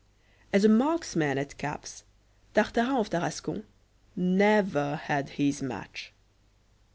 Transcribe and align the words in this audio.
As 0.51 0.65
a 0.65 0.67
marksman 0.67 1.37
at 1.37 1.59
caps, 1.59 2.03
Tartarin 2.55 2.97
of 3.01 3.11
Tarascon 3.11 3.65
never 4.15 4.95
had 4.95 5.29
his 5.37 5.61
match. 5.61 6.11